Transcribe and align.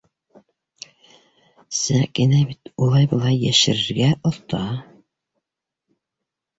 Сәкинә 1.81 2.41
бит 2.55 2.73
улай-былай 2.87 3.39
йәшерергә 3.51 4.11
оҫта! 4.33 4.67